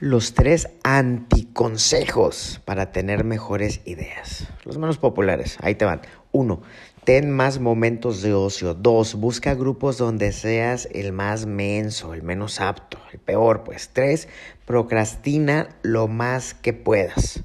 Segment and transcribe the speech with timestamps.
[0.00, 4.48] Los tres anticonsejos para tener mejores ideas.
[4.64, 5.58] Los menos populares.
[5.60, 6.00] Ahí te van.
[6.32, 6.62] Uno,
[7.04, 8.72] ten más momentos de ocio.
[8.72, 13.62] Dos, busca grupos donde seas el más menso, el menos apto, el peor.
[13.62, 14.26] Pues tres,
[14.64, 17.42] procrastina lo más que puedas.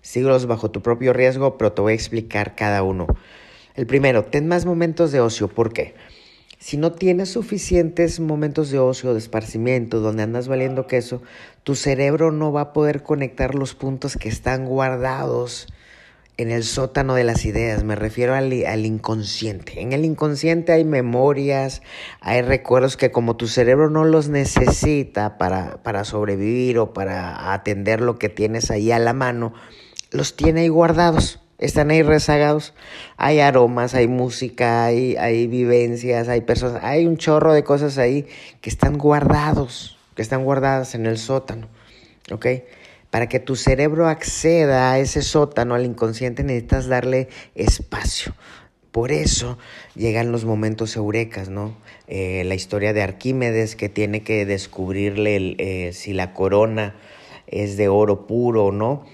[0.00, 3.06] Síguelos bajo tu propio riesgo, pero te voy a explicar cada uno.
[3.74, 5.48] El primero, ten más momentos de ocio.
[5.48, 5.94] ¿Por qué?
[6.60, 11.22] Si no tienes suficientes momentos de ocio, de esparcimiento, donde andas valiendo queso,
[11.62, 15.68] tu cerebro no va a poder conectar los puntos que están guardados
[16.36, 17.84] en el sótano de las ideas.
[17.84, 19.80] Me refiero al, inconsciente.
[19.80, 21.80] En el inconsciente hay memorias,
[22.20, 28.00] hay recuerdos que como tu cerebro no los necesita para, para sobrevivir o para atender
[28.00, 29.54] lo que tienes ahí a la mano,
[30.10, 32.74] los tiene ahí guardados están ahí rezagados.
[33.16, 38.26] Hay aromas, hay música, hay, hay vivencias, hay personas, hay un chorro de cosas ahí
[38.60, 41.68] que están guardados, que están guardadas en el sótano.
[42.30, 42.46] ¿Ok?
[43.10, 48.34] Para que tu cerebro acceda a ese sótano, al inconsciente, necesitas darle espacio.
[48.92, 49.58] Por eso
[49.94, 51.76] llegan los momentos eurecas, ¿no?
[52.06, 56.96] Eh, la historia de Arquímedes que tiene que descubrirle eh, si la corona
[57.46, 59.04] es de oro puro o no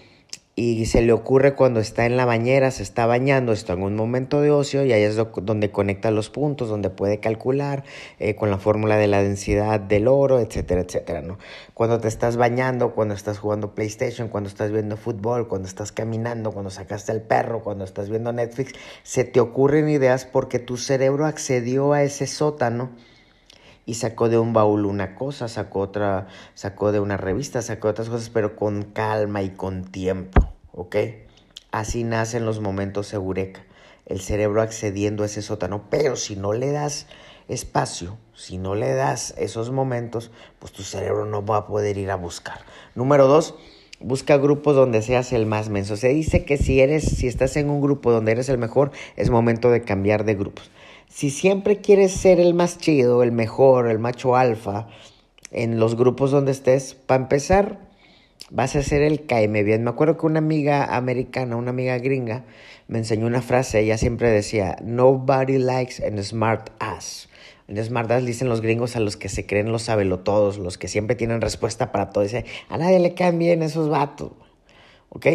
[0.56, 3.97] y se le ocurre cuando está en la bañera, se está bañando, está en un
[3.97, 7.83] momento de ocio y ahí es donde conecta los puntos, donde puede calcular
[8.20, 11.38] eh, con la fórmula de la densidad del oro, etcétera, etcétera, ¿no?
[11.75, 16.52] Cuando te estás bañando, cuando estás jugando PlayStation, cuando estás viendo fútbol, cuando estás caminando,
[16.52, 21.27] cuando sacaste al perro, cuando estás viendo Netflix, se te ocurren ideas porque tu cerebro
[21.27, 22.91] accedió a ese sótano
[23.87, 28.09] y sacó de un baúl una cosa, sacó otra, sacó de una revista, sacó otras
[28.09, 30.97] cosas, pero con calma y con tiempo, ¿ok?
[31.71, 33.65] Así nacen los momentos eureka,
[34.07, 37.07] el cerebro accediendo a ese sótano, pero si no le das
[37.49, 42.11] espacio, si no le das esos momentos, pues tu cerebro no va a poder ir
[42.11, 42.61] a buscar.
[42.95, 43.55] Número dos,
[44.01, 45.97] busca grupos donde seas el más menso.
[45.97, 49.31] Se dice que si eres, si estás en un grupo donde eres el mejor, es
[49.31, 50.71] momento de cambiar de grupos.
[51.14, 54.88] Si siempre quieres ser el más chido, el mejor, el macho alfa,
[55.52, 57.78] en los grupos donde estés, para empezar,
[58.50, 59.84] vas a ser el caeme bien.
[59.84, 62.47] Me acuerdo que una amiga americana, una amiga gringa,
[62.88, 63.78] me enseñó una frase.
[63.78, 67.28] Ella siempre decía, Nobody likes an smart ass.
[67.69, 70.88] En smart ass dicen los gringos a los que se creen los sabelotodos, los que
[70.88, 72.25] siempre tienen respuesta para todo.
[72.25, 74.32] Dice, a nadie le caen bien esos vatos.
[75.10, 75.26] ¿Ok?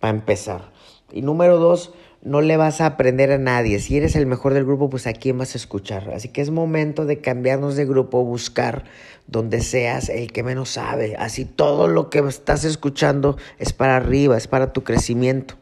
[0.00, 0.72] Para empezar.
[1.12, 3.80] Y número dos, no le vas a aprender a nadie.
[3.80, 6.10] Si eres el mejor del grupo, pues a quién vas a escuchar.
[6.10, 8.84] Así que es momento de cambiarnos de grupo, buscar
[9.26, 11.16] donde seas el que menos sabe.
[11.16, 15.54] Así todo lo que estás escuchando es para arriba, es para tu crecimiento.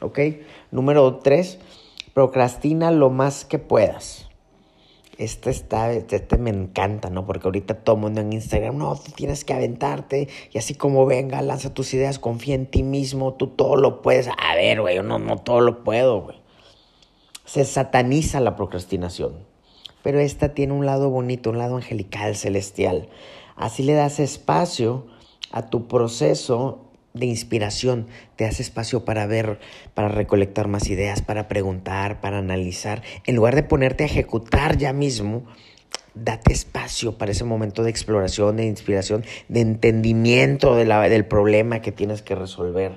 [0.00, 0.18] ¿Ok?
[0.70, 1.58] Número tres,
[2.14, 4.31] procrastina lo más que puedas
[5.18, 7.26] este está, este, me encanta, ¿no?
[7.26, 11.42] Porque ahorita todo mundo en Instagram, no, tú tienes que aventarte y así como venga,
[11.42, 14.28] lanza tus ideas, confía en ti mismo, tú todo lo puedes.
[14.28, 16.40] A ver, güey, yo no, no todo lo puedo, güey.
[17.44, 19.34] Se sataniza la procrastinación,
[20.02, 23.08] pero esta tiene un lado bonito, un lado angelical, celestial.
[23.56, 25.06] Así le das espacio
[25.50, 28.06] a tu proceso de inspiración,
[28.36, 29.58] te hace espacio para ver,
[29.94, 33.02] para recolectar más ideas, para preguntar, para analizar.
[33.26, 35.44] En lugar de ponerte a ejecutar ya mismo,
[36.14, 41.80] date espacio para ese momento de exploración, de inspiración, de entendimiento de la, del problema
[41.80, 42.92] que tienes que resolver.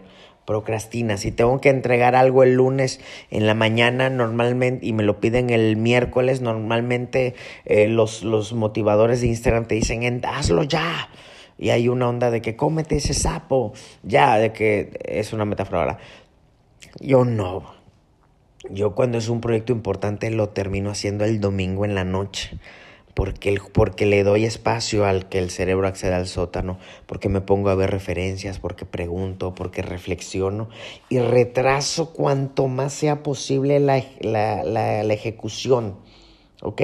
[0.45, 1.17] Procrastina.
[1.17, 2.99] Si tengo que entregar algo el lunes
[3.31, 7.33] en la mañana, normalmente, y me lo piden el miércoles, normalmente
[7.65, 11.09] eh, los, los motivadores de Instagram te dicen, hazlo ya
[11.57, 13.73] y hay una onda de que cómete ese sapo,
[14.03, 15.97] ya, de que es una metáfora ahora.
[16.99, 17.73] Yo no.
[18.69, 22.57] Yo cuando es un proyecto importante lo termino haciendo el domingo en la noche.
[23.13, 27.69] Porque, porque le doy espacio al que el cerebro acceda al sótano, porque me pongo
[27.69, 30.67] a ver referencias, porque pregunto, porque reflexiono
[31.07, 35.95] y retraso cuanto más sea posible la, la, la, la ejecución.
[36.61, 36.81] ¿Ok?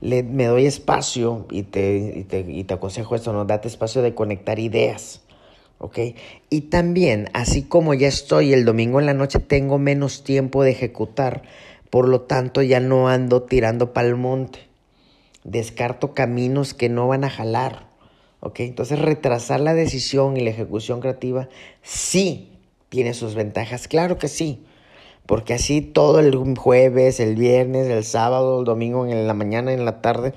[0.00, 3.44] Le, me doy espacio y te, y te, y te aconsejo esto, ¿no?
[3.44, 5.22] Date espacio de conectar ideas.
[5.78, 5.98] ¿ok?
[6.50, 10.70] Y también, así como ya estoy el domingo en la noche, tengo menos tiempo de
[10.70, 11.42] ejecutar,
[11.88, 14.60] por lo tanto ya no ando tirando pa'l monte.
[15.42, 17.88] Descarto caminos que no van a jalar,
[18.40, 18.60] ¿ok?
[18.60, 21.48] Entonces retrasar la decisión y la ejecución creativa
[21.82, 22.58] sí
[22.90, 24.64] tiene sus ventajas, claro que sí
[25.30, 29.84] porque así todo el jueves, el viernes, el sábado, el domingo, en la mañana, en
[29.84, 30.34] la tarde,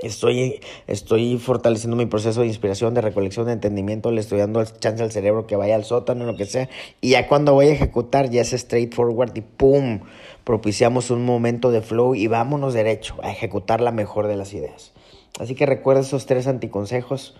[0.00, 5.02] Estoy, estoy fortaleciendo mi proceso de inspiración, de recolección, de entendimiento, le estoy dando chance
[5.02, 6.68] al cerebro que vaya al sótano, lo que sea,
[7.00, 10.00] y ya cuando voy a ejecutar ya es straightforward y ¡pum!
[10.44, 14.92] propiciamos un momento de flow y vámonos derecho a ejecutar la mejor de las ideas.
[15.40, 17.36] Así que recuerda esos tres anticonsejos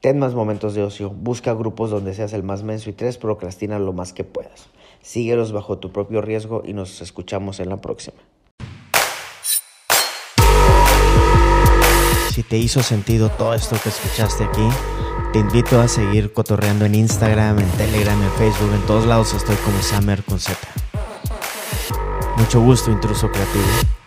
[0.00, 3.80] Ten más momentos de ocio, busca grupos donde seas el más menso y tres, procrastina
[3.80, 4.68] lo más que puedas.
[5.02, 8.16] Síguelos bajo tu propio riesgo y nos escuchamos en la próxima.
[12.30, 14.68] Si te hizo sentido todo esto que escuchaste aquí,
[15.32, 19.56] te invito a seguir cotorreando en Instagram, en Telegram, en Facebook, en todos lados estoy
[19.56, 20.56] como Summer con Z.
[22.36, 23.97] Mucho gusto, intruso creativo.